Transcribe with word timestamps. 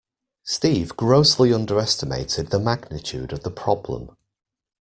Steve 0.41 0.97
grossly 0.97 1.53
underestimated 1.53 2.47
the 2.47 2.57
magnitude 2.59 3.31
of 3.31 3.43
the 3.43 3.51
problem. 3.51 4.17